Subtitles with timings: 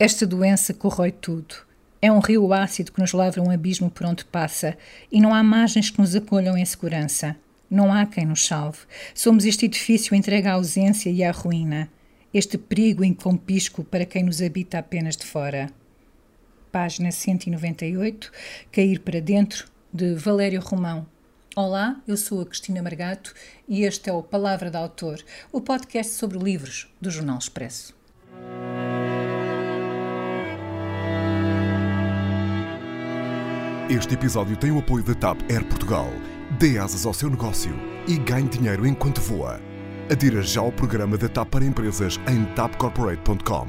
[0.00, 1.56] Esta doença corrói tudo.
[2.00, 4.78] É um rio ácido que nos leva a um abismo por onde passa
[5.10, 7.34] e não há margens que nos acolham em segurança.
[7.68, 8.78] Não há quem nos salve.
[9.12, 11.90] Somos este edifício entregue à ausência e à ruína.
[12.32, 15.68] Este perigo incompisco para quem nos habita apenas de fora.
[16.70, 18.30] Página 198,
[18.70, 21.08] Cair para Dentro, de Valério Romão.
[21.56, 23.34] Olá, eu sou a Cristina Margato
[23.66, 25.20] e este é o Palavra da Autor,
[25.50, 27.98] o podcast sobre livros do Jornal Expresso.
[33.90, 36.08] Este episódio tem o apoio da TAP Air Portugal.
[36.58, 37.74] Dê asas ao seu negócio
[38.06, 39.58] e ganhe dinheiro enquanto voa.
[40.12, 43.66] Adira já ao programa da TAP para empresas em tapcorporate.com.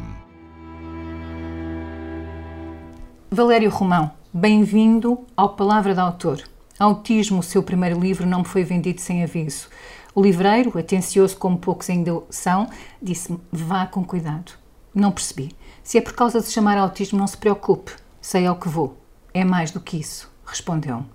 [3.32, 6.44] Valério Romão, bem-vindo ao Palavra da Autor.
[6.78, 9.70] Autismo, o seu primeiro livro, não me foi vendido sem aviso.
[10.14, 12.70] O livreiro, atencioso como poucos ainda são,
[13.02, 14.52] disse-me: vá com cuidado.
[14.94, 15.56] Não percebi.
[15.82, 17.94] Se é por causa de se chamar autismo, não se preocupe.
[18.20, 18.99] Sei ao que vou.
[19.34, 21.06] É mais do que isso, respondeu-me.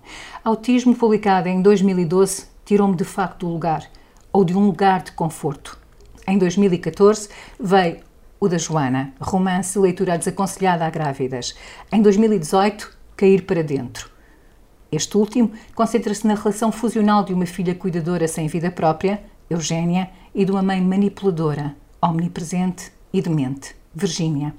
[0.43, 3.89] Autismo, publicado em 2012, tirou-me de facto do lugar,
[4.31, 5.77] ou de um lugar de conforto.
[6.27, 7.99] Em 2014 veio
[8.39, 11.55] o da Joana, romance leitura desaconselhada a grávidas.
[11.91, 14.09] Em 2018, Cair para Dentro.
[14.91, 20.43] Este último concentra-se na relação fusional de uma filha cuidadora sem vida própria, Eugénia, e
[20.45, 24.53] de uma mãe manipuladora, omnipresente e demente, Virgínia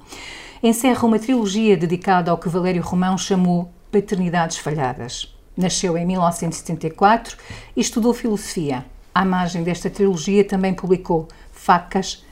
[0.62, 5.35] encerra uma trilogia dedicada ao que Valério Romão chamou Paternidades Falhadas.
[5.57, 7.37] Nasceu em 1974
[7.77, 8.84] e estudou filosofia.
[9.15, 12.25] À margem desta trilogia, também publicou Facas,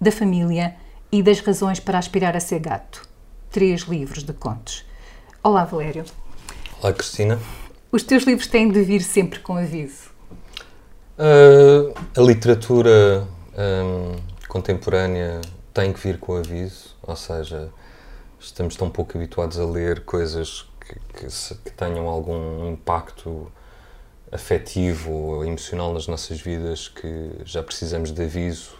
[0.00, 0.74] da Família
[1.12, 3.08] e das Razões para Aspirar a Ser Gato.
[3.50, 4.84] Três livros de contos.
[5.44, 6.04] Olá, Valério.
[6.80, 7.38] Olá, Cristina.
[7.92, 10.10] Os teus livros têm de vir sempre com aviso?
[11.18, 14.16] Uh, a literatura um,
[14.48, 15.40] contemporânea
[15.72, 17.72] tem que vir com aviso, ou seja,
[18.38, 23.50] estamos tão pouco habituados a ler coisas que, que, se, que tenham algum impacto
[24.30, 28.76] afetivo ou emocional nas nossas vidas que já precisamos de aviso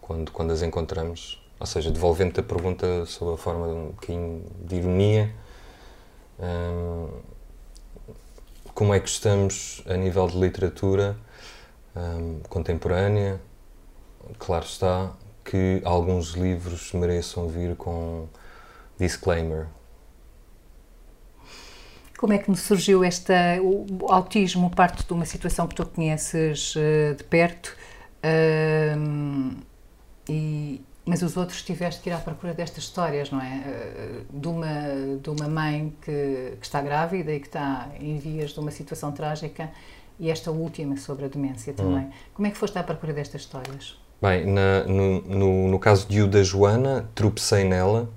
[0.00, 1.42] quando, quando as encontramos.
[1.58, 5.34] Ou seja, devolvendo-te a pergunta sob a forma de um bocadinho de ironia,
[6.38, 7.08] hum,
[8.74, 11.16] como é que estamos a nível de literatura
[11.96, 13.40] hum, contemporânea?
[14.38, 15.12] Claro está
[15.48, 18.28] que alguns livros mereçam vir com
[18.98, 19.66] disclaimer.
[22.18, 23.32] Como é que me surgiu esta
[23.62, 27.74] o autismo parte de uma situação que tu conheces uh, de perto
[30.28, 33.62] e mas os outros tiveste que ir à procura destas histórias, não é?
[34.30, 38.50] Uh, de uma de uma mãe que, que, está grávida e que está em vias
[38.50, 39.70] de uma situação trágica
[40.18, 42.04] e esta última sobre a demência também.
[42.04, 42.12] Hum.
[42.34, 43.96] Como é que foste à procura destas histórias?
[44.20, 48.08] Bem, na, no, no, no, caso de Uda Joana, tropecei nela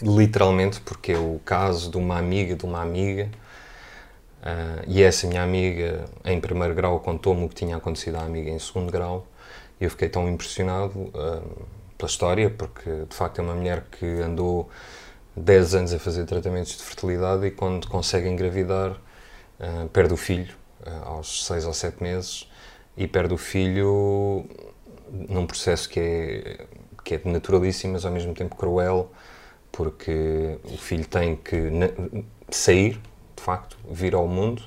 [0.00, 3.30] literalmente, porque é o caso de uma amiga de uma amiga,
[4.40, 8.48] uh, e essa minha amiga, em primeiro grau, contou-me o que tinha acontecido à amiga
[8.48, 9.26] em segundo grau,
[9.78, 11.66] e eu fiquei tão impressionado uh,
[11.98, 14.70] pela história, porque de facto é uma mulher que andou
[15.36, 20.54] 10 anos a fazer tratamentos de fertilidade e quando consegue engravidar, uh, perde o filho
[21.04, 22.48] aos 6 ou 7 meses
[22.96, 24.44] e perde o filho
[25.10, 26.66] num processo que é,
[27.04, 29.10] que é naturalíssimo, mas ao mesmo tempo cruel,
[29.70, 31.70] porque o filho tem que
[32.50, 33.00] sair,
[33.36, 34.62] de facto, vir ao mundo,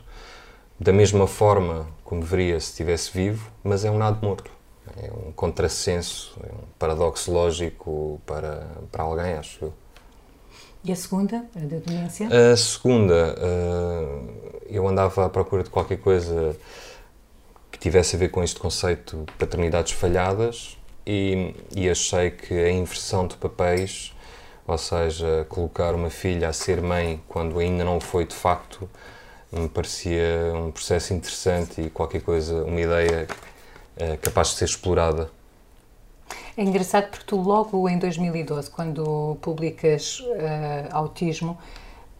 [0.79, 4.51] da mesma forma como deveria se estivesse vivo, mas é um nado morto.
[4.97, 9.73] É um contrassenso, é um paradoxo lógico para, para alguém, acho eu.
[10.83, 12.27] E a segunda, a da demência?
[12.27, 16.55] A segunda, uh, eu andava à procura de qualquer coisa
[17.79, 22.69] que tivesse a ver com este conceito de paternidades falhadas e, e achei que a
[22.69, 24.13] inversão de papéis
[24.69, 28.87] ou seja, colocar uma filha a ser mãe quando ainda não foi de facto,
[29.51, 33.27] me parecia um processo interessante e qualquer coisa, uma ideia
[33.97, 35.31] é, capaz de ser explorada.
[36.55, 40.25] É engraçado porque tu logo em 2012, quando publicas uh,
[40.91, 41.57] Autismo,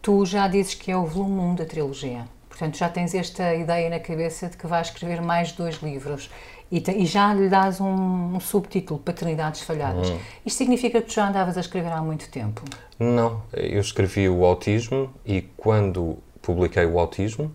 [0.02, 2.26] tu já dizes que é o volume 1 da trilogia.
[2.60, 6.28] Portanto, já tens esta ideia na cabeça de que vais escrever mais dois livros
[6.70, 10.10] e, te, e já lhe dás um, um, subtítulo, Paternidades Falhadas.
[10.10, 10.18] Hum.
[10.44, 12.62] Isto significa que tu já andavas a escrever há muito tempo?
[12.98, 17.50] Não, eu escrevi o autismo e quando publiquei o autismo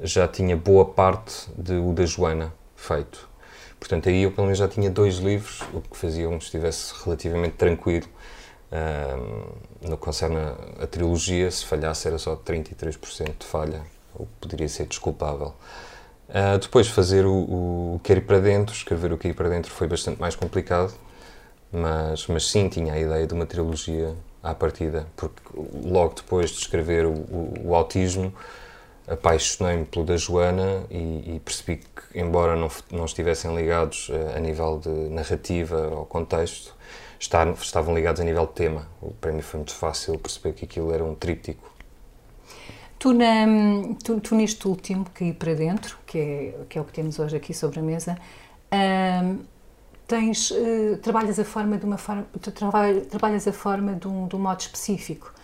[0.00, 3.28] já tinha boa parte de o da Joana feito.
[3.78, 6.92] Portanto, aí eu pelo menos já tinha dois livros, o que fazia com que estivesse
[7.04, 8.08] relativamente tranquilo.
[8.72, 14.26] Um, no que concerne a, a trilogia, se falhasse era só 33% de falha, o
[14.26, 15.54] que poderia ser desculpável.
[16.28, 19.86] Uh, depois fazer o, o ir para dentro, escrever o Quer ir para dentro foi
[19.86, 20.94] bastante mais complicado,
[21.70, 25.40] mas, mas sim, tinha a ideia de uma trilogia à partida, porque
[25.84, 28.32] logo depois de escrever o, o, o autismo,
[29.06, 34.40] apaixonei-me pelo da Joana e, e, percebi que, embora não, não estivessem ligados a, a
[34.40, 36.74] nível de narrativa ou contexto,
[37.18, 38.86] estar, estavam ligados a nível de tema.
[39.20, 41.73] Para mim foi muito fácil perceber que aquilo era um tríptico.
[43.04, 43.44] Tu, na,
[44.02, 47.18] tu, tu neste último, que ir para dentro, que é, que é o que temos
[47.18, 48.16] hoje aqui sobre a mesa,
[48.72, 49.40] hum,
[50.08, 52.26] tens, uh, trabalhas a forma de uma forma,
[53.10, 55.34] trabalhas a forma de um, de um modo específico.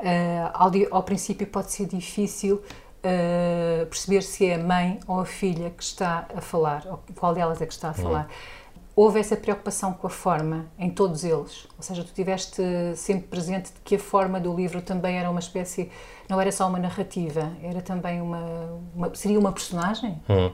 [0.00, 5.24] Uh, ao, ao, princípio pode ser difícil uh, perceber se é a mãe ou a
[5.24, 8.24] filha que está a falar, ou qual delas é que está a falar.
[8.24, 8.63] Uhum.
[8.96, 12.62] Houve essa preocupação com a forma em todos eles, ou seja, tu tiveste
[12.94, 15.90] sempre presente de que a forma do livro também era uma espécie,
[16.28, 20.22] não era só uma narrativa, era também uma, uma seria uma personagem?
[20.28, 20.50] Hum.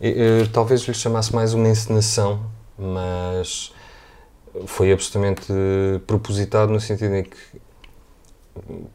[0.00, 2.40] Eu, talvez lhe chamasse mais uma encenação
[2.80, 3.72] mas
[4.66, 5.46] foi absolutamente
[6.06, 7.60] propositado no sentido em que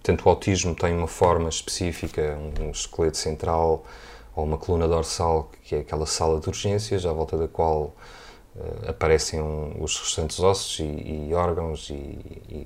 [0.02, 3.86] tanto o autismo tem uma forma específica, um esqueleto central
[4.36, 7.94] ou uma coluna dorsal, que é aquela sala de urgências, à volta da qual
[8.88, 12.20] aparecem um, os restantes ossos e, e órgãos, e,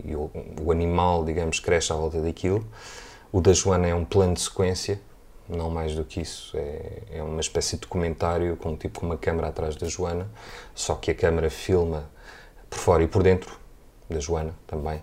[0.05, 0.29] e, o,
[0.61, 2.65] o, animal, digamos, cresce à volta daquilo.
[3.31, 5.01] O da Joana é um plano de sequência,
[5.47, 6.55] não mais do que isso.
[6.57, 10.29] É, é uma espécie de documentário com tipo uma câmera atrás da Joana,
[10.75, 12.09] só que a câmera filma
[12.69, 13.57] por fora e por dentro
[14.09, 15.01] da Joana também.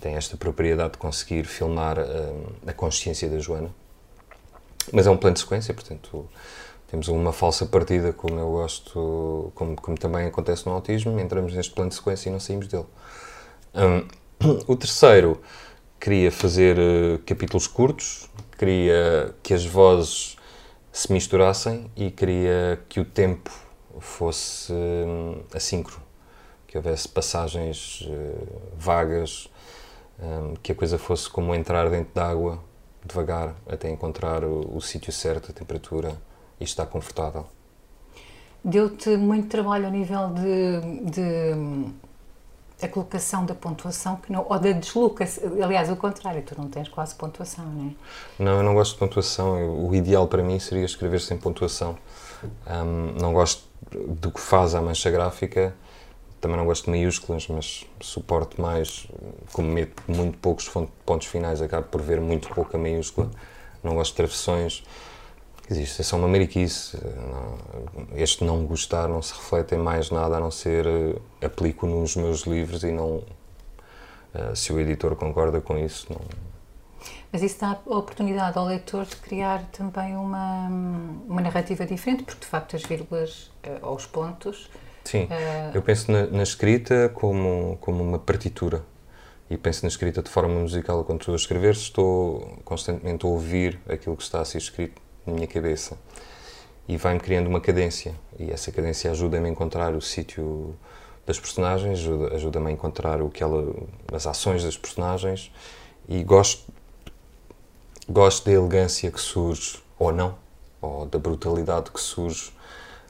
[0.00, 3.70] Tem esta propriedade de conseguir filmar hum, a consciência da Joana.
[4.92, 6.28] Mas é um plano de sequência, portanto,
[6.94, 11.74] temos uma falsa partida, como eu gosto, como, como também acontece no autismo, entramos neste
[11.74, 12.86] plano de sequência e não saímos dele.
[13.74, 14.06] Um,
[14.68, 15.40] o terceiro
[15.98, 20.36] queria fazer uh, capítulos curtos, queria que as vozes
[20.92, 23.50] se misturassem e queria que o tempo
[23.98, 26.00] fosse um, assíncrono,
[26.68, 28.46] que houvesse passagens uh,
[28.78, 29.50] vagas,
[30.20, 32.60] um, que a coisa fosse como entrar dentro d'água,
[33.04, 36.16] devagar, até encontrar o, o sítio certo, a temperatura
[36.60, 37.46] e estar confortável.
[38.64, 41.92] Deu-te muito trabalho a nível de, de
[42.82, 45.62] a colocação da pontuação que não, ou da deslocação.
[45.62, 47.92] Aliás, o contrário, tu não tens quase pontuação, não é?
[48.38, 49.86] Não, eu não gosto de pontuação.
[49.86, 51.96] O ideal para mim seria escrever sem pontuação.
[52.66, 55.74] Um, não gosto do que faz a mancha gráfica.
[56.40, 59.06] Também não gosto de maiúsculas, mas suporto mais,
[59.52, 60.70] como meto muito poucos
[61.06, 63.30] pontos finais, acabo por ver muito pouca maiúscula.
[63.82, 64.84] Não gosto de travessões
[65.70, 66.98] Existe, é só uma mariquice.
[68.14, 72.16] Este não gostar não se reflete em mais nada a não ser uh, aplico nos
[72.16, 73.22] meus livros e não.
[74.34, 76.20] Uh, se o editor concorda com isso, não.
[77.32, 80.68] Mas isso dá a oportunidade ao leitor de criar também uma,
[81.26, 84.70] uma narrativa diferente, porque de facto as vírgulas uh, ou os pontos.
[85.04, 85.28] Sim,
[85.74, 88.82] eu penso na, na, escrita como, como uma partitura
[89.50, 91.04] e penso na escrita de forma musical.
[91.04, 95.32] Quando estou a escrever, estou constantemente a ouvir aquilo que está a ser escrito na
[95.32, 95.96] minha cabeça
[96.86, 98.14] e vai-me criando uma cadência.
[98.38, 100.74] E essa cadência ajuda-me a encontrar o sítio
[101.26, 103.74] das personagens, ajuda-me ajuda a encontrar o que ela,
[104.12, 105.50] as ações das personagens
[106.08, 106.72] e gosto
[108.06, 110.34] gosto da elegância que surge ou não
[110.82, 112.52] ou da brutalidade que surge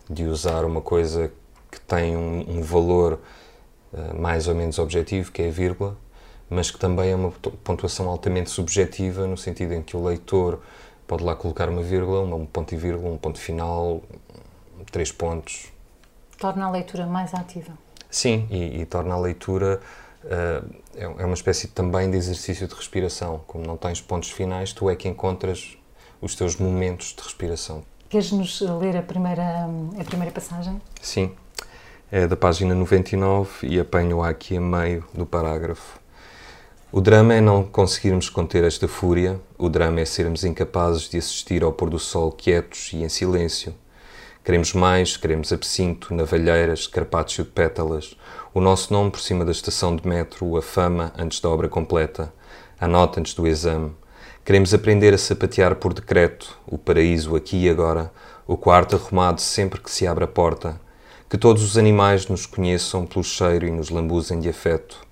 [0.08, 1.32] de usar uma coisa
[1.70, 3.18] que tem um, um valor
[3.92, 5.96] uh, mais ou menos objetivo que é a vírgula
[6.48, 7.32] mas que também é uma
[7.64, 10.60] pontuação altamente subjetiva no sentido em que o leitor
[11.06, 14.02] pode lá colocar uma vírgula, um ponto e vírgula, um ponto final,
[14.90, 15.72] três pontos.
[16.38, 17.72] Torna a leitura mais ativa.
[18.10, 19.80] Sim, e, e torna a leitura
[20.24, 23.40] uh, é uma espécie também de exercício de respiração.
[23.46, 25.76] Como não tens pontos finais, tu é que encontras
[26.20, 27.84] os teus momentos de respiração.
[28.08, 29.68] Queres-nos ler a primeira,
[29.98, 30.80] a primeira passagem?
[31.00, 31.32] Sim,
[32.10, 35.98] é da página 99 e apanho-a aqui a meio do parágrafo.
[36.96, 41.64] O drama é não conseguirmos conter esta fúria, o drama é sermos incapazes de assistir
[41.64, 43.74] ao pôr do sol quietos e em silêncio.
[44.44, 48.16] Queremos mais, queremos absinto, navalheiras, carpaccio de pétalas,
[48.54, 52.32] o nosso nome por cima da estação de metro, a fama antes da obra completa,
[52.80, 53.90] a nota antes do exame.
[54.44, 58.12] Queremos aprender a sapatear por decreto, o paraíso aqui e agora,
[58.46, 60.80] o quarto arrumado sempre que se abre a porta.
[61.28, 65.03] Que todos os animais nos conheçam pelo cheiro e nos lambuzem de afeto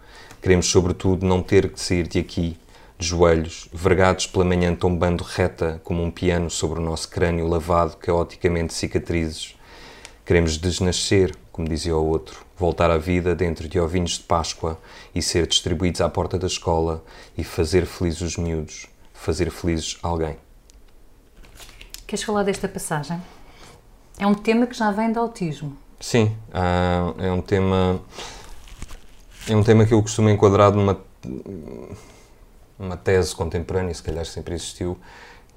[0.43, 2.59] Queremos, sobretudo, não ter que sair de aqui,
[2.99, 7.97] de joelhos, vergados pela manhã tombando reta como um piano sobre o nosso crânio lavado
[7.97, 9.55] caoticamente de cicatrizes.
[10.27, 14.77] Queremos desnascer, como dizia o outro, voltar à vida dentro de ovinhos de Páscoa
[15.15, 17.05] e ser distribuídos à porta da escola
[17.39, 20.37] e fazer felizes os miúdos, fazer felizes alguém.
[22.05, 23.23] Queres falar desta passagem?
[24.19, 25.77] É um tema que já vem do autismo.
[26.01, 28.03] Sim, uh, é um tema
[29.49, 31.01] É um tema que eu costumo enquadrar numa
[32.79, 34.97] uma tese contemporânea, se calhar sempre existiu,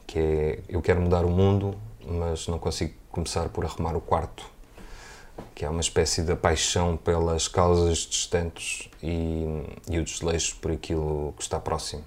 [0.07, 4.43] que é eu quero mudar o mundo, mas não consigo começar por arrumar o quarto,
[5.53, 9.45] que é uma espécie de paixão pelas causas distantes e,
[9.87, 12.03] e o desleixo por aquilo que está próximo.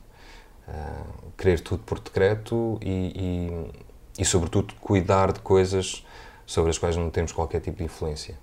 [0.66, 3.70] Uh, querer tudo por decreto e,
[4.18, 6.04] e, e, sobretudo, cuidar de coisas
[6.44, 8.36] sobre as quais não temos qualquer tipo de influência.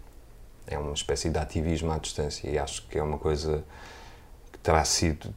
[0.68, 3.64] É uma espécie de ativismo à distância e acho que é uma coisa
[4.52, 5.34] que terá sido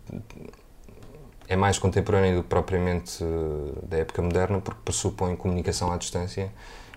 [1.48, 6.52] é mais contemporâneo do que propriamente eh, da época moderna, porque pressupõe comunicação à distância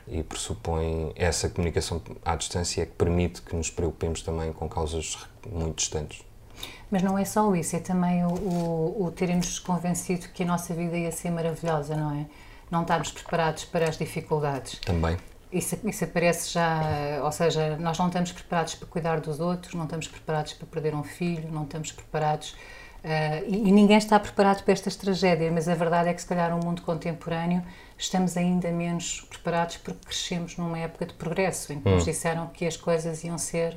[0.08, 5.18] e pressupõe essa comunicação à distância é que permite que nos preocupemos também com causas
[5.50, 6.22] muito distantes.
[6.92, 10.74] Mas não é só isso, é também o, o, o terem-nos convencido que a nossa
[10.74, 12.26] vida ia ser maravilhosa, não é?
[12.70, 14.80] Não estarmos preparados para as dificuldades.
[14.80, 15.18] Também.
[15.52, 19.84] Isso, isso aparece já, ou seja, nós não estamos preparados para cuidar dos outros, não
[19.84, 22.56] estamos preparados para perder um filho, não estamos preparados
[23.04, 26.28] Uh, e, e, ninguém está preparado para estas tragédias, mas a verdade é que, se
[26.28, 27.64] calhar, no mundo contemporâneo
[27.98, 31.96] estamos ainda menos preparados porque crescemos numa época de progresso, em que hum.
[31.96, 33.76] nos disseram que as coisas iam ser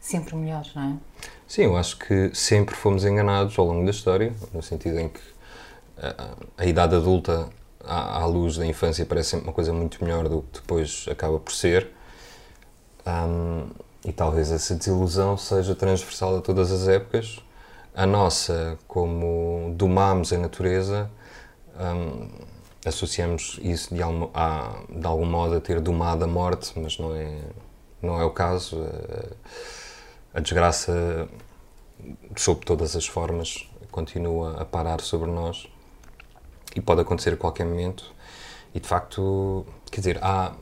[0.00, 1.26] sempre melhores, não é?
[1.46, 5.20] Sim, eu acho que sempre fomos enganados ao longo da história, no sentido em que
[5.98, 7.50] a, a idade adulta,
[7.86, 11.38] à, à, luz da infância, parece sempre uma coisa muito melhor do que depois acaba
[11.38, 11.90] por ser.
[13.06, 13.68] Um,
[14.04, 17.40] e talvez essa desilusão seja transversal a todas as épocas
[17.96, 21.10] a nossa, como domamos a natureza,
[21.80, 22.28] um,
[22.84, 27.16] associamos isso de algum, a, de algum modo a ter domado a morte, mas não
[27.16, 27.38] é,
[28.02, 28.82] não é o caso.
[30.34, 31.26] A, a desgraça,
[32.36, 35.66] sob todas as formas, continua a parar sobre nós
[36.76, 38.14] e pode acontecer a qualquer momento.
[38.74, 40.52] E de facto, quer dizer, há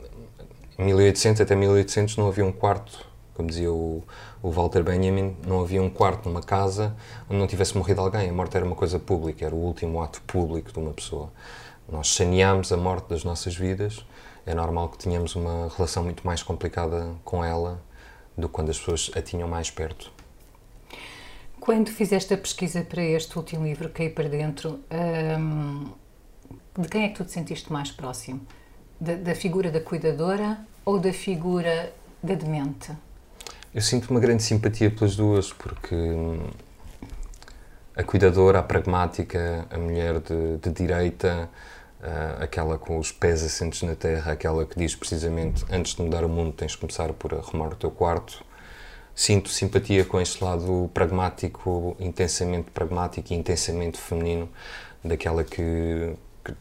[0.79, 4.01] 1800 até 1800 não havia um quarto, como dizia o,
[4.41, 6.95] o Walter Benjamin, não havia um quarto numa casa
[7.29, 8.29] onde não tivesse morrido alguém.
[8.29, 11.31] A morte era uma coisa pública, era o último ato público de uma pessoa.
[11.91, 14.05] Nós saneámos a morte das nossas vidas.
[14.45, 17.81] É normal que tenhamos uma relação muito mais complicada com ela
[18.37, 20.11] do que quando as pessoas a tinham mais perto.
[21.59, 24.81] Quando fizeste a pesquisa para este último livro, Caí para Dentro,
[25.39, 25.89] hum,
[26.77, 28.41] de quem é que tu te sentiste mais próximo?
[28.99, 32.91] Da, da figura da cuidadora ou da figura da demente?
[33.73, 36.49] Eu sinto uma grande simpatia pelas duas, porque hum,
[37.95, 41.49] a cuidadora, a pragmática, a mulher de, de direita,
[42.01, 46.23] uh, aquela com os pés assentes na terra, aquela que diz precisamente antes de mudar
[46.23, 48.43] o mundo tens de começar por arrumar o teu quarto.
[49.13, 54.49] Sinto simpatia com este lado pragmático, intensamente pragmático e intensamente feminino,
[55.03, 56.13] daquela que
[56.45, 56.53] que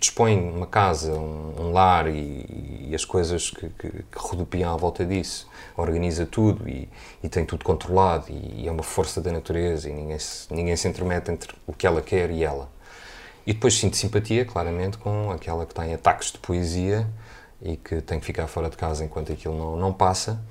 [0.00, 4.76] dispõe uma casa, um, um lar e, e, as coisas que, que, que, rodopiam à
[4.76, 6.88] volta disso, organiza tudo e,
[7.22, 10.76] e tem tudo controlado e, e, é uma força da natureza e ninguém se, ninguém
[10.76, 12.68] se intermete entre o que ela quer e ela.
[13.46, 17.08] E depois sinto simpatia, claramente, com aquela que tem ataques de poesia
[17.62, 20.42] e que tem que ficar fora de casa enquanto aquilo não, não passa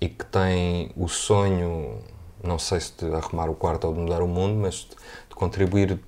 [0.00, 1.98] e que tem o sonho,
[2.42, 5.34] não sei se de arrumar o quarto ou de mudar o mundo, mas de, de
[5.34, 5.98] contribuir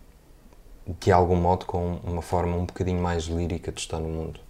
[0.86, 4.40] de algum modo, com uma forma um bocadinho mais lírica de estar no mundo.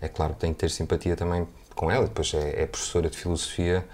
[0.00, 3.16] É claro que tenho que ter simpatia também com ela, depois é, é professora de
[3.16, 3.84] filosofia,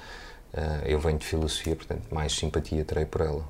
[0.55, 3.45] uh, eu venho de filosofia, portanto, mais simpatia terei por ela.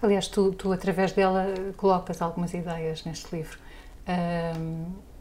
[0.00, 3.58] Aliás, tu, tu através dela, colocas algumas ideias neste livro.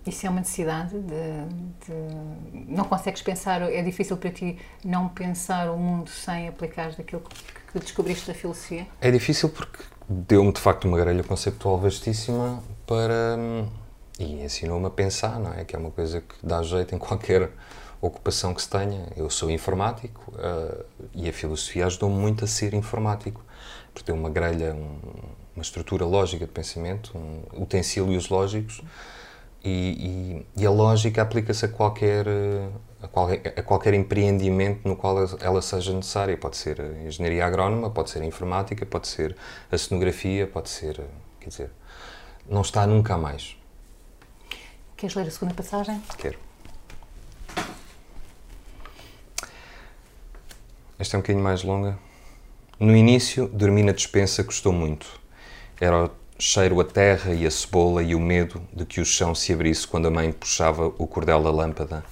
[0.08, 5.70] Isso é uma necessidade de, de, Não consegues pensar, é difícil para ti não pensar
[5.70, 8.88] o mundo sem aplicar daquilo que, que descobriste da filosofia?
[9.02, 13.38] É difícil porque deu-me de facto uma grelha conceptual vastíssima para.
[14.20, 15.66] e ensinou-me a pensar, não é?
[15.66, 17.52] Que é uma coisa que dá jeito em qualquer
[18.02, 19.08] ocupação que se tenha.
[19.16, 23.44] Eu sou informático uh, e a filosofia ajudou-me muito a ser informático,
[23.94, 25.00] porque deu uma grelha, um,
[25.56, 28.82] uma estrutura lógica de pensamento, um, utensílios lógicos
[29.64, 32.26] e, e, e a lógica aplica-se a qualquer,
[33.08, 36.36] a qualquer, a qualquer empreendimento no qual ela seja necessária.
[36.38, 39.36] Pode ser a engenharia agrónoma, pode ser a informática, pode ser
[39.72, 41.02] a cenografia, pode ser.
[41.40, 41.72] Quer dizer,
[42.48, 43.58] não está nunca mais.
[44.96, 46.02] Queres ler a segunda passagem?
[46.18, 46.38] Quero.
[51.00, 51.98] Esta é um bocadinho mais longa.
[52.80, 55.08] No início, dormir na despensa custou muito.
[55.80, 56.10] Era
[56.40, 59.88] cheiro a terra e a cebola e o medo de que o chão se abrisse
[59.88, 62.04] quando a mãe puxava o cordel da lâmpada.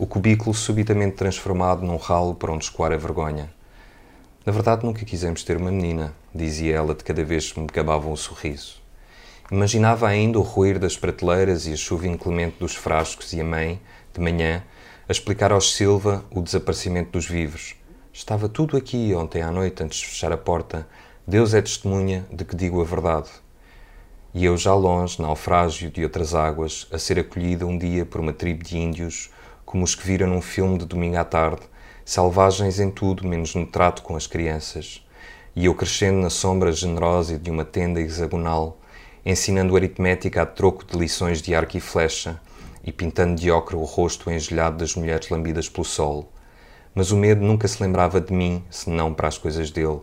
[0.00, 3.52] O cubículo subitamente transformado num ralo para onde escoar a vergonha.
[4.46, 8.12] Na verdade, nunca quisemos ter uma menina, dizia ela de cada vez que me gabavam
[8.12, 8.80] o sorriso.
[9.50, 13.82] Imaginava ainda o ruir das prateleiras e a chuva inclemente dos frascos e a mãe,
[14.14, 14.62] de manhã,
[15.08, 17.74] a explicar aos Silva o desaparecimento dos vivos.
[18.12, 20.86] Estava tudo aqui ontem à noite antes de fechar a porta.
[21.26, 23.30] Deus é testemunha de que digo a verdade.
[24.32, 28.32] E eu já longe, naufrágio de outras águas, a ser acolhida um dia por uma
[28.32, 29.30] tribo de índios,
[29.68, 31.60] como os que viram num filme de domingo à tarde,
[32.02, 35.06] selvagens em tudo menos no trato com as crianças.
[35.54, 38.80] E eu crescendo na sombra generosa de uma tenda hexagonal,
[39.26, 42.40] ensinando aritmética a troco de lições de arco e flecha,
[42.82, 46.32] e pintando de ocre o rosto engelhado das mulheres lambidas pelo sol.
[46.94, 50.00] Mas o medo nunca se lembrava de mim, senão para as coisas dele,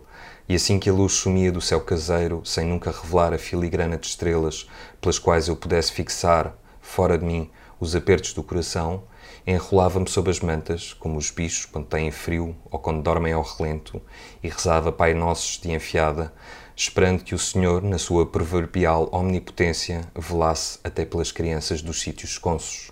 [0.48, 4.06] e assim que a luz sumia do céu caseiro, sem nunca revelar a filigrana de
[4.06, 4.70] estrelas
[5.00, 9.02] pelas quais eu pudesse fixar, fora de mim, os apertos do coração,
[9.46, 14.02] enrolava-me sob as mantas, como os bichos quando têm frio ou quando dormem ao relento,
[14.42, 16.32] e rezava Pai Nossos de enfiada,
[16.74, 22.90] esperando que o Senhor, na sua proverbial omnipotência, velasse até pelas crianças dos sítios esconsos.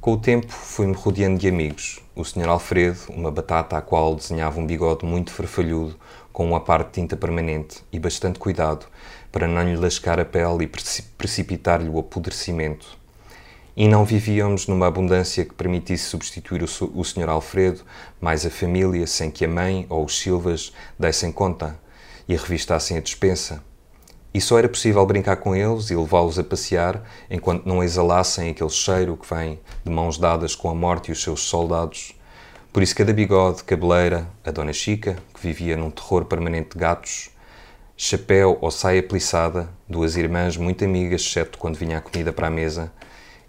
[0.00, 2.00] Com o tempo, fui-me rodeando de amigos.
[2.14, 2.48] O Sr.
[2.48, 5.98] Alfredo, uma batata à qual desenhava um bigode muito farfalhudo,
[6.32, 8.86] com uma parte de tinta permanente e bastante cuidado,
[9.32, 12.99] para não lhe lascar a pele e precipitar-lhe o apodrecimento.
[13.80, 17.30] E não vivíamos numa abundância que permitisse substituir o Sr.
[17.30, 17.80] Alfredo,
[18.20, 21.80] mais a família, sem que a mãe ou os Silvas dessem conta
[22.28, 23.64] e revistassem a despensa.
[24.34, 28.68] E só era possível brincar com eles e levá-los a passear enquanto não exalassem aquele
[28.68, 32.14] cheiro que vem de mãos dadas com a morte e os seus soldados.
[32.74, 37.30] Por isso, cada bigode, cabeleira, a Dona Chica, que vivia num terror permanente de gatos,
[37.96, 42.50] chapéu ou saia plissada, duas irmãs muito amigas, exceto quando vinha a comida para a
[42.50, 42.92] mesa,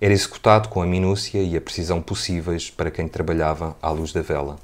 [0.02, 4.24] era executado com a minúcia e a precisão possíveis para quem trabalhava à luz da
[4.24, 4.58] vela.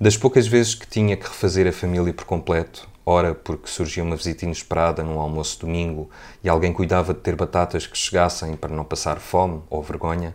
[0.00, 4.16] Das poucas vezes que tinha que refazer a família por completo, ora porque surgia uma
[4.16, 6.10] visita inesperada num almoço domingo
[6.42, 10.34] e alguém cuidava de ter batatas que chegassem para não passar fome ou vergonha,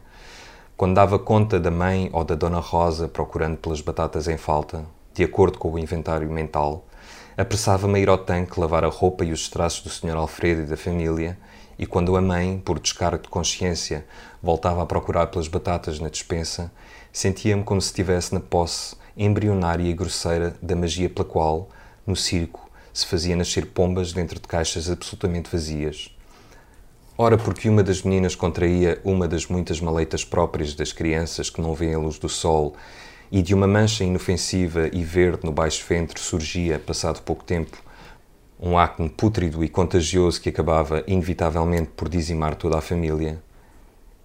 [0.78, 5.26] quando dava conta da mãe ou da Dona Rosa procurando pelas batatas em falta, de
[5.26, 6.86] acordo com o inventário mental,
[7.38, 10.16] apressava-me a ir ao tanque lavar a roupa e os traços do Sr.
[10.16, 11.38] Alfredo e da família,
[11.78, 14.06] e quando a mãe, por descargo de consciência,
[14.42, 16.72] voltava a procurar pelas batatas na despensa,
[17.12, 21.70] sentia-me como se estivesse na posse embrionária e grosseira da magia pela qual,
[22.06, 26.16] no circo, se fazia nascer pombas dentro de caixas absolutamente vazias.
[27.18, 31.76] Ora, porque uma das meninas contraía uma das muitas maleitas próprias das crianças que não
[31.76, 32.76] veem a luz do sol,
[33.32, 37.83] e de uma mancha inofensiva e verde no baixo ventre surgia, passado pouco tempo,
[38.60, 43.42] um acne pútrido e contagioso que acabava inevitavelmente por dizimar toda a família,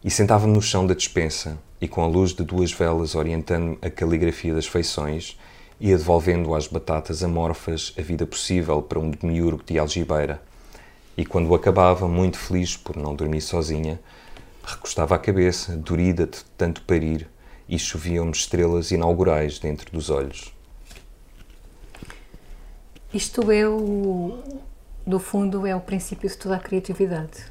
[0.05, 3.91] e sentava-me no chão da despensa, e com a luz de duas velas orientando-me a
[3.91, 5.39] caligrafia das feições,
[5.81, 10.43] ia devolvendo às batatas amorfas a vida possível para um demiurgo de algibeira.
[11.17, 14.01] E quando acabava, muito feliz por não dormir sozinha,
[14.65, 17.29] recostava a cabeça, dorida de tanto parir,
[17.69, 20.58] e choviam-me estrelas inaugurais dentro dos olhos.
[23.13, 24.43] Isto é o,
[25.07, 27.47] do fundo, é o princípio de toda a criatividade.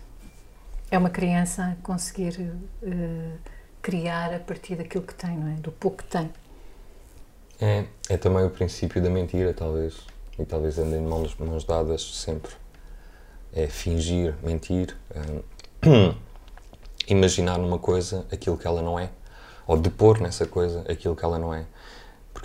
[0.92, 2.40] É uma criança conseguir
[2.84, 3.38] uh,
[3.82, 5.56] criar a partir daquilo que tem, não é?
[5.56, 6.32] Do pouco que tem.
[7.60, 9.98] É, é também o princípio da mentira, talvez.
[10.38, 12.52] E talvez andem de mãos, mãos dadas sempre.
[13.52, 16.14] É fingir, mentir, é,
[17.10, 19.10] imaginar numa coisa aquilo que ela não é.
[19.66, 21.66] Ou depor nessa coisa aquilo que ela não é.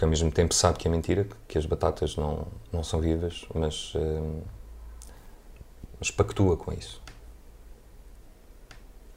[0.02, 3.46] Porque ao mesmo tempo sabe que é mentira, que as batatas não, não são vivas,
[3.54, 4.20] mas, é,
[5.96, 7.00] mas pactua com isso.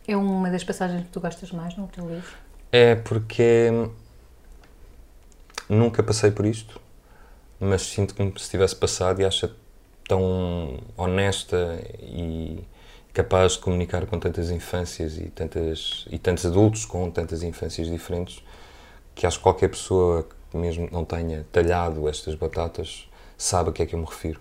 [0.07, 2.37] É uma das passagens que tu gostas mais no teu livro?
[2.71, 3.71] É porque
[5.67, 6.79] nunca passei por isto,
[7.59, 9.49] mas sinto como se tivesse passado e acho
[10.07, 12.63] tão honesta e
[13.11, 18.43] capaz de comunicar com tantas infâncias e, tantas, e tantos adultos com tantas infâncias diferentes
[19.15, 23.83] que acho que qualquer pessoa que mesmo não tenha talhado estas batatas sabe a que
[23.83, 24.39] é que eu me refiro.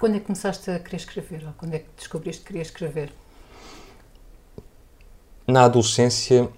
[0.00, 1.46] Quando é que começaste a querer escrever?
[1.46, 3.12] Ou quando é que descobriste que querias escrever?
[5.46, 6.48] Na adolescência,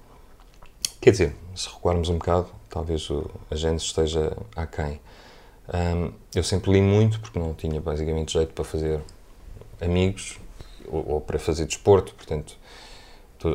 [1.00, 3.08] quer dizer, se recuarmos um bocado, talvez
[3.50, 5.00] a gente esteja aquém.
[5.68, 9.00] Um, eu sempre li muito porque não tinha basicamente jeito para fazer
[9.80, 10.38] amigos
[10.86, 12.58] ou, ou para fazer desporto, portanto, to,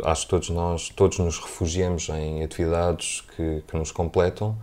[0.06, 4.58] acho que todos nós, todos nos refugiamos em atividades que, que nos completam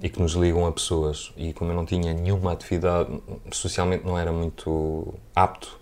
[0.00, 1.32] e que nos ligam a pessoas.
[1.36, 3.10] E como eu não tinha nenhuma atividade,
[3.52, 5.78] socialmente não era muito apto,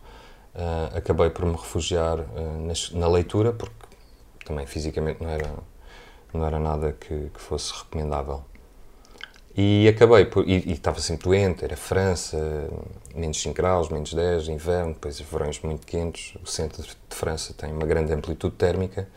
[0.54, 2.24] uh, acabei por me refugiar uh,
[2.66, 3.74] na, na leitura, porque
[4.44, 5.54] também fisicamente não era,
[6.32, 8.42] não era nada que, que fosse recomendável.
[9.56, 10.46] E acabei por.
[10.46, 12.68] E, estava sempre doente, era França,
[13.14, 16.36] menos 5 graus, menos 10, inverno, depois verões muito quentes.
[16.42, 19.08] O centro de França tem uma grande amplitude térmica.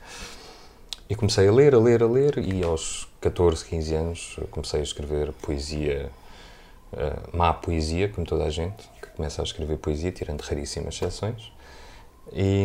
[1.09, 4.83] e comecei a ler, a ler, a ler, e aos 14, 15 anos comecei a
[4.83, 6.09] escrever poesia,
[6.93, 11.51] uh, má poesia, como toda a gente, que começa a escrever poesia, tirando raríssimas exceções.
[12.31, 12.63] E,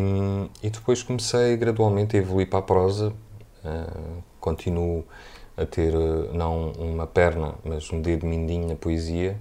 [0.62, 3.12] e depois comecei gradualmente a evoluir para a prosa,
[3.64, 5.04] uh, continuo
[5.56, 9.36] a ter uh, não uma perna, mas um dedo mindinho na poesia.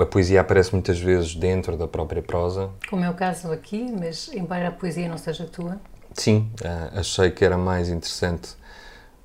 [0.00, 2.70] A, poesia aparece muitas vezes dentro da própria prosa.
[2.88, 5.78] Como é o caso aqui, mas embora a poesia não seja tua?
[6.14, 8.56] Sim, uh, achei que era mais interessante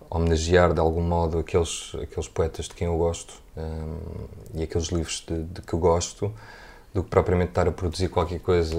[0.09, 3.43] homenagear de algum modo aqueles, aqueles poetas de quem eu gosto
[4.53, 6.33] e aqueles livros de, de, que eu gosto
[6.93, 8.77] do que propriamente estar a produzir qualquer coisa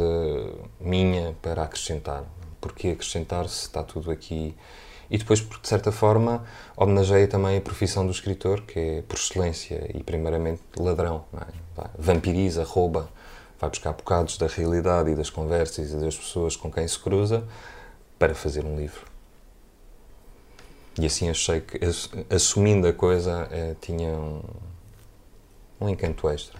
[0.80, 2.24] minha para acrescentar.
[2.60, 4.54] Porque acrescentar se está tudo aqui.
[5.10, 6.44] E depois, porque de certa forma,
[6.76, 11.24] homenageia também a profissão do escritor, que é por excelência e primeiramente ladrão.
[11.34, 11.88] É?
[11.98, 13.08] Vampiriza, rouba,
[13.60, 17.44] vai buscar bocados da realidade e das conversas e das pessoas com quem se cruza
[18.18, 19.06] para fazer um livro.
[20.98, 21.78] E assim achei que,
[22.34, 24.42] assumindo a coisa, eh, tinha um,
[25.78, 26.58] um encanto extra.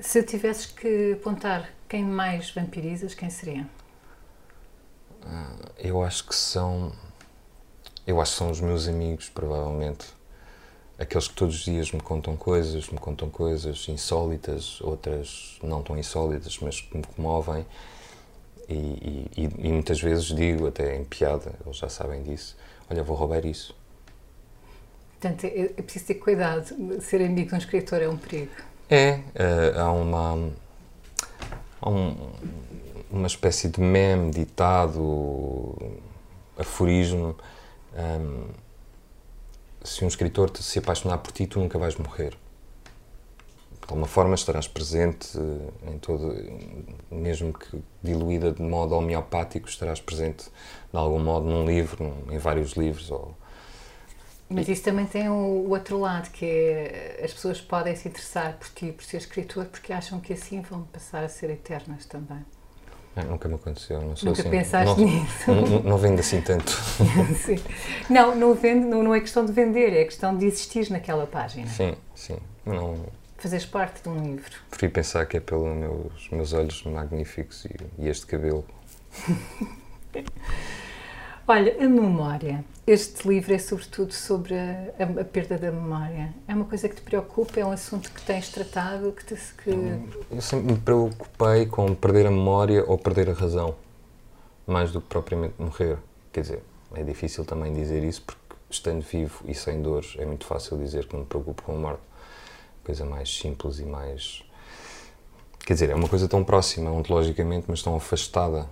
[0.00, 3.68] Se tivesses que apontar quem mais vampirizas, quem seria?
[5.22, 6.92] Uh, eu acho que são.
[8.08, 10.06] Eu acho que são os meus amigos, provavelmente.
[10.98, 15.96] Aqueles que todos os dias me contam coisas, me contam coisas insólitas, outras não tão
[15.98, 17.66] insólitas, mas que me comovem
[18.66, 22.56] e, e, e, muitas vezes digo, até em piada, eles já sabem disso:
[22.88, 23.76] olha, vou roubar isso.
[25.20, 26.64] Portanto, é, é preciso ter cuidado.
[27.02, 28.52] Ser amigo de um escritor é um perigo.
[28.88, 30.50] É, uh, há uma.
[31.82, 32.30] Há um,
[33.10, 35.76] uma espécie de meme, ditado,
[36.56, 37.36] aforismo.
[37.98, 38.48] Um,
[39.82, 42.36] se um escritor se apaixonar por ti, tu nunca vais morrer
[43.88, 46.34] de alguma forma estarás presente eh, em todo,
[47.10, 50.44] mesmo que diluída de modo homeopático, estarás presente
[50.92, 53.10] de algum modo num livro, num, em vários livros.
[53.10, 53.34] Ou...
[54.50, 58.68] Mas isso também tem o, outro lado, que é as pessoas podem se interessar por
[58.68, 62.44] ti, por ser escritor, porque acham que assim vão passar a ser eternas também.
[63.18, 64.50] É, nunca me aconteceu, não sou Nunca assim.
[64.50, 65.50] pensaste não, nisso?
[65.50, 66.70] Não, não, vendo assim tanto.
[67.36, 67.58] sim.
[68.08, 71.66] Não, não, vende, não, não é questão de vender, é questão de existir naquela página.
[71.66, 72.38] Sim, sim.
[72.64, 72.96] Não,
[73.38, 74.50] Fazes parte de um livro.
[74.68, 78.64] Prefiro pensar que é pelos meus, meus olhos magníficos e, e este cabelo.
[81.46, 82.64] Olha, a memória.
[82.88, 86.34] Este livro é sobretudo sobre a, a, a, perda da memória.
[86.48, 87.60] É uma coisa que te preocupa?
[87.60, 89.12] É um assunto que tens tratado?
[89.12, 89.70] Que, te, que...
[90.30, 93.74] Eu sempre me preocupei com perder a memória ou perder a razão,
[94.66, 95.98] mais do que propriamente morrer.
[96.32, 96.62] Quer dizer,
[96.94, 101.06] é difícil também dizer isso porque, estando vivo e sem dores, é muito fácil dizer
[101.06, 102.00] que me preocupo com a morte
[102.82, 104.42] coisa mais simples e mais.
[105.58, 108.66] Quer dizer, é uma coisa tão próxima ontologicamente, mas tão afastada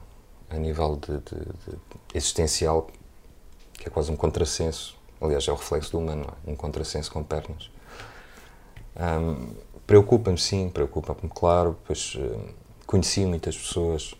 [0.48, 1.79] a nível de, de, de
[2.14, 2.88] existencial
[3.78, 4.96] que é quase um contrassenso.
[5.20, 6.50] Aliás, é o reflexo do humano, é?
[6.50, 7.70] um contrassenso com pernas.
[8.96, 9.54] Um,
[9.86, 12.54] preocupa-me, sim, preocupa-me, claro, pois uh,
[12.86, 14.14] conheci muitas pessoas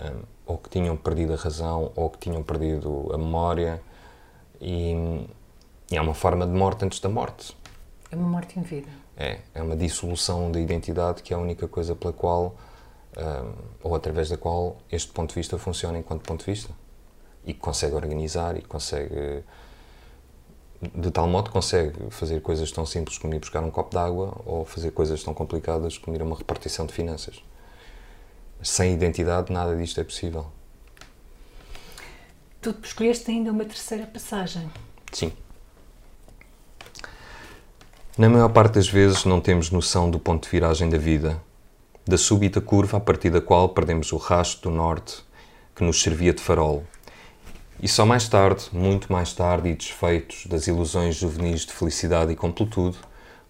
[0.00, 3.80] um, ou que tinham perdido a razão ou que tinham perdido a memória
[4.60, 5.26] e,
[5.90, 7.56] e há uma forma de morte antes da morte.
[8.10, 8.88] É uma morte em vida.
[9.16, 12.56] É, é uma dissolução da identidade que é a única coisa pela qual,
[13.16, 16.74] um, ou através da qual, este ponto de vista funciona enquanto ponto de vista.
[17.44, 19.42] E consegue organizar e consegue.
[20.94, 24.40] De tal modo consegue fazer coisas tão simples como ir buscar um copo de água
[24.46, 27.42] ou fazer coisas tão complicadas como ir a uma repartição de finanças.
[28.62, 30.46] Sem identidade, nada disto é possível.
[32.62, 34.70] Tu escolheste ainda uma terceira passagem.
[35.12, 35.32] Sim.
[38.18, 41.40] Na maior parte das vezes não temos noção do ponto de viragem da vida,
[42.06, 45.24] da súbita curva a partir da qual perdemos o rastro do norte
[45.74, 46.84] que nos servia de farol.
[47.82, 52.36] E só mais tarde, muito mais tarde e desfeitos das ilusões juvenis de felicidade e
[52.36, 52.98] completude,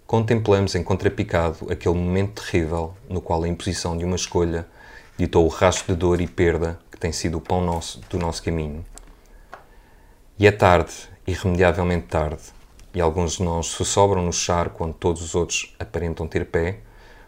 [0.07, 4.69] contemplamos em contrapicado aquele momento terrível no qual a imposição de uma escolha
[5.19, 8.40] ditou o rastro de dor e perda que tem sido o pão nosso, do nosso
[8.40, 8.85] caminho.
[10.38, 10.93] E é tarde,
[11.27, 12.43] irremediavelmente tarde,
[12.95, 16.79] e alguns de nós se sobram no charco quando todos os outros aparentam ter pé,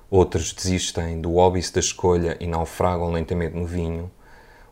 [0.09, 4.09] outros desistem do óbice da escolha e naufragam lentamente no vinho,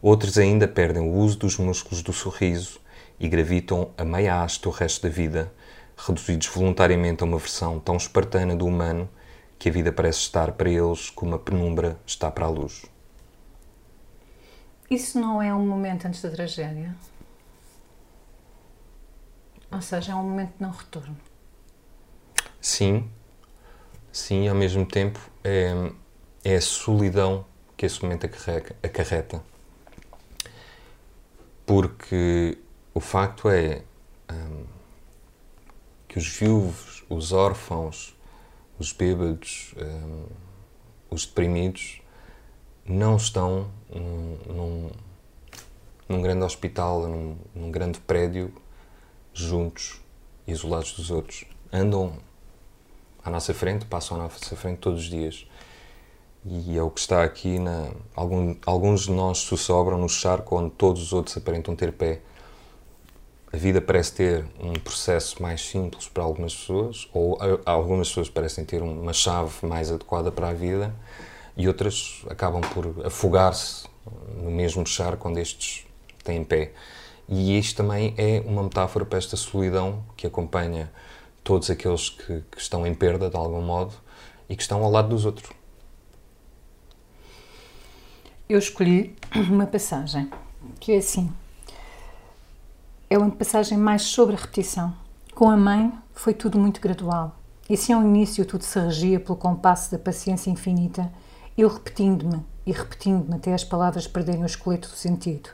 [0.02, 2.80] outros ainda perdem o uso dos músculos do sorriso
[3.18, 5.52] e gravitam a meia haste o resto da vida,
[5.96, 9.08] reduzidos voluntariamente a uma versão tão espartana do humano
[9.58, 12.86] que a vida parece estar para eles como a penumbra está para a luz.
[14.90, 16.96] Isso não é um momento antes da tragédia?
[19.70, 21.16] Ou seja, é um momento de não retorno.
[22.60, 23.08] Sim,
[24.10, 25.92] sim, ao mesmo tempo é,
[26.42, 27.44] é a solidão
[27.76, 28.26] que esse momento
[28.82, 29.49] acarreta.
[31.70, 32.58] Porque
[32.92, 33.84] o facto é
[34.28, 34.64] hum,
[36.08, 38.18] que os viúvos, os órfãos,
[38.76, 40.26] os bêbados, hum,
[41.08, 42.02] os deprimidos
[42.84, 44.90] não estão num, num,
[46.08, 48.52] num grande hospital, num, num grande prédio,
[49.32, 50.00] juntos,
[50.48, 51.44] isolados dos outros.
[51.72, 52.18] Andam
[53.22, 55.46] à nossa frente, passam à nossa frente todos os dias.
[56.44, 57.90] E é o que está aqui na.
[58.14, 62.20] Algum, alguns de nós sobram no charco onde todos os outros aparentam ter pé.
[63.52, 68.64] A vida parece ter um processo mais simples para algumas pessoas, ou algumas pessoas parecem
[68.64, 70.94] ter uma chave mais adequada para a vida,
[71.56, 73.86] e outras acabam por afogar-se
[74.36, 75.84] no mesmo charco onde estes
[76.22, 76.72] têm pé.
[77.28, 80.90] E isto também é uma metáfora para esta solidão que acompanha
[81.44, 83.92] todos aqueles que, que estão em perda, de algum modo,
[84.48, 85.59] e que estão ao lado dos outros.
[88.50, 89.14] Eu escolhi
[89.48, 90.28] uma passagem
[90.80, 91.32] que é assim.
[93.08, 94.92] É uma passagem mais sobre a repetição.
[95.36, 97.36] Com a mãe foi tudo muito gradual.
[97.68, 101.12] E se ao início tudo se regia pelo compasso da paciência infinita,
[101.56, 105.50] eu repetindo-me e repetindo-me até as palavras perderem o esqueleto do sentido.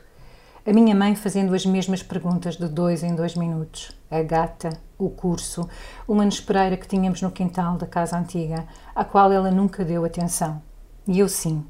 [0.65, 3.91] A minha mãe fazendo as mesmas perguntas de dois em dois minutos.
[4.09, 5.69] A gata, o curso,
[6.07, 10.59] uma nespereira que tínhamos no quintal da casa antiga, à qual ela nunca deu atenção.
[11.07, 11.63] E eu sim,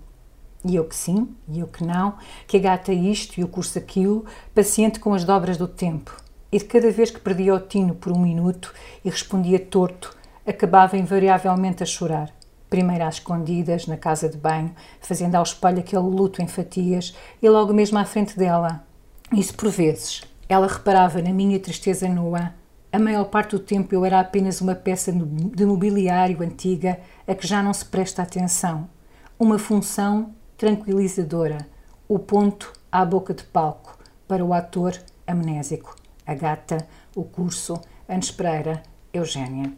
[0.67, 3.77] e eu que sim, e eu que não, que a gata isto e o curso
[3.77, 6.15] aquilo, paciente com as dobras do tempo.
[6.51, 10.97] E de cada vez que perdia o tino por um minuto e respondia torto, acabava
[10.97, 12.31] invariavelmente a chorar.
[12.69, 17.49] Primeiro às escondidas, na casa de banho, fazendo ao espelho aquele luto em fatias e
[17.49, 18.83] logo mesmo à frente dela.
[19.31, 20.21] Isso por vezes.
[20.49, 22.53] Ela reparava na minha tristeza nua.
[22.91, 27.45] A maior parte do tempo eu era apenas uma peça de mobiliário antiga a que
[27.45, 28.89] já não se presta atenção.
[29.37, 31.67] Uma função tranquilizadora,
[32.07, 38.31] o ponto à boca de palco para o ator amnésico, a gata, o curso, Anes
[38.31, 38.81] Pereira,
[39.13, 39.71] Eugénia.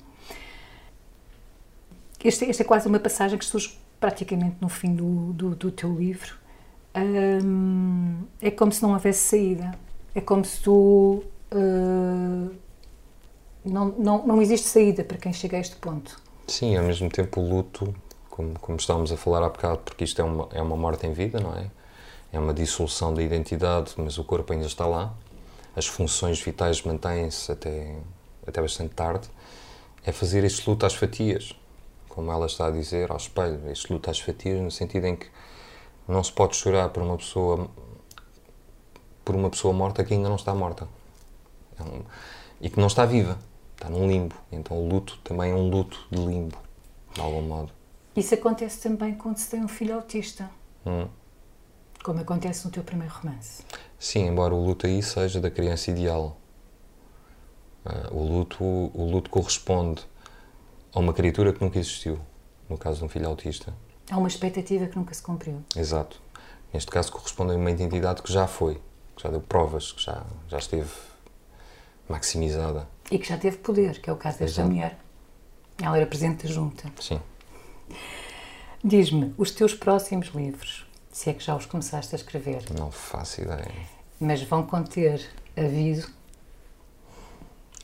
[2.24, 6.36] Esta, é quase uma passagem que surge praticamente no fim do, do, do teu livro.
[7.44, 9.72] Hum, é como se não houvesse saída.
[10.14, 11.24] É como se tu.
[11.52, 12.54] Uh,
[13.64, 16.20] não, não, não existe saída para quem chega a este ponto.
[16.48, 17.94] Sim, ao mesmo tempo o luto
[18.40, 21.12] como, como estávamos a falar há bocado, porque isto é uma, é uma morte em
[21.12, 21.70] vida, não é?
[22.32, 25.14] É uma dissolução da identidade, mas o corpo ainda está lá.
[25.76, 27.98] As funções vitais mantêm-se até,
[28.48, 29.28] até bastante tarde.
[30.06, 31.54] É fazer este luto às fatias,
[32.08, 33.70] como ela está a dizer, ao espelho.
[33.70, 35.28] Este luto às fatias, no sentido em que
[36.08, 37.70] não se pode chorar por uma pessoa
[39.26, 40.88] por uma pessoa morta que ainda não está morta.
[41.78, 42.04] É um,
[42.62, 43.38] e que não está viva.
[43.76, 44.36] Está num limbo.
[44.50, 46.58] Então o luto também é um luto de limbo,
[47.14, 47.79] de algum modo.
[48.20, 50.50] Isso acontece também quando se tem um filho autista.
[50.86, 51.08] Hum.
[52.04, 53.64] Como acontece no teu primeiro romance.
[53.98, 56.38] Sim, embora o luto aí seja da criança ideal.
[57.86, 60.06] Uh, o, luto, o luto corresponde
[60.94, 62.20] a uma criatura que nunca existiu,
[62.70, 63.74] no caso de um filho autista.
[64.10, 65.62] Há uma expectativa que nunca se cumpriu.
[65.76, 66.22] Exato.
[66.74, 68.82] Neste caso corresponde a uma identidade que já foi,
[69.16, 70.90] que já deu provas, que já, já esteve
[72.08, 72.88] maximizada.
[73.12, 74.70] E que já teve poder, que é o caso desta Exato.
[74.70, 74.98] mulher.
[75.82, 76.92] Ela era presente da junta.
[77.00, 77.22] Sim.
[78.84, 82.64] Diz-me, os teus próximos livros, se é que já os começaste a escrever?
[82.78, 83.72] Não faço ideia.
[84.20, 85.26] Mas vão conter
[85.58, 86.10] aviso?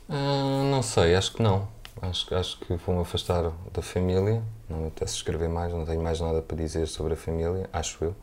[0.08, 1.68] Ah, não sei, acho que não.
[2.00, 4.42] Acho, acho que vou-me afastar da família.
[4.68, 8.04] Não me apetece escrever mais, não tenho mais nada para dizer sobre a família, acho
[8.04, 8.16] eu.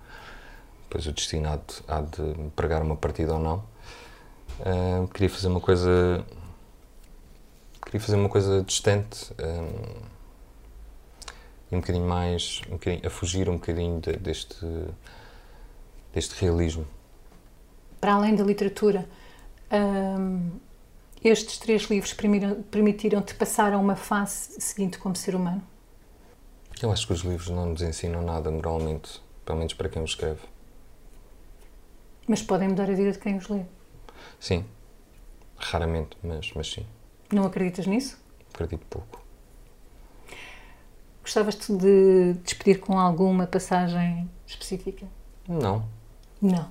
[0.83, 3.63] Depois o destino há de, há de me pregar uma partida ou não.
[4.59, 6.23] Uh, queria fazer uma coisa.
[7.83, 9.33] Queria fazer uma coisa distante.
[11.73, 14.63] Um bocadinho mais, um bocadinho, a fugir um bocadinho de, deste,
[16.13, 16.86] deste realismo.
[17.99, 19.09] Para além da literatura,
[19.71, 20.51] hum,
[21.23, 22.13] estes três livros
[22.69, 25.63] permitiram-te passar a uma fase seguinte como ser humano?
[26.79, 30.12] Eu acho que os livros não nos ensinam nada moralmente, pelo menos para quem os
[30.12, 30.41] escreve.
[32.27, 33.62] Mas podem mudar a vida de quem os lê?
[34.39, 34.63] Sim,
[35.57, 36.86] raramente, mas, mas sim.
[37.31, 38.21] Não acreditas nisso?
[38.53, 39.22] Acredito pouco.
[41.23, 45.07] Gostavas de despedir com alguma passagem específica?
[45.47, 45.86] Não.
[46.41, 46.67] Não.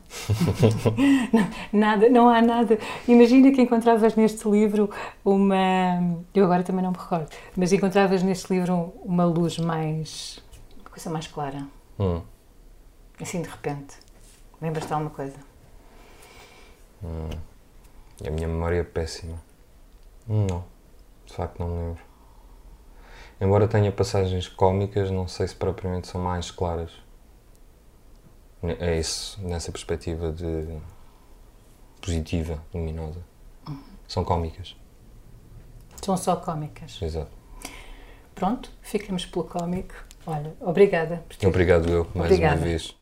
[1.32, 1.50] não.
[1.72, 2.78] Nada, não há nada.
[3.08, 4.90] Imagina que encontravas neste livro
[5.24, 5.56] uma.
[6.34, 10.38] Eu agora também não me recordo, mas encontravas neste livro uma luz mais.
[10.78, 11.66] uma coisa mais clara.
[11.98, 12.20] Hum.
[13.18, 13.96] Assim de repente.
[14.60, 15.36] Lembras-te de alguma coisa?
[17.02, 17.30] Hum.
[18.26, 19.42] A minha memória é péssima.
[20.28, 20.64] Não.
[21.24, 22.11] De facto, não me lembro.
[23.42, 26.92] Embora tenha passagens cómicas, não sei se propriamente são mais claras.
[28.78, 30.78] É isso, nessa perspectiva de,
[32.00, 33.18] positiva, luminosa.
[34.06, 34.76] São cómicas.
[36.00, 37.02] São só cómicas.
[37.02, 37.32] Exato.
[38.32, 39.94] Pronto, ficamos pelo cómico.
[40.24, 41.24] Olha, obrigada.
[41.28, 42.56] por ter- Obrigado eu, mais Obrigada.
[42.60, 42.96] uma vez.